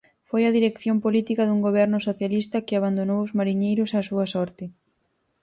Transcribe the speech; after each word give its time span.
Foi 0.29 0.41
a 0.45 0.55
dirección 0.57 0.97
política 1.05 1.41
dun 1.45 1.59
goberno 1.67 1.97
socialista 2.07 2.63
que 2.65 2.75
abandonou 2.75 3.19
os 3.25 3.35
mariñeiros 3.39 3.89
á 3.97 3.99
súa 4.09 4.25
sorte. 4.33 4.65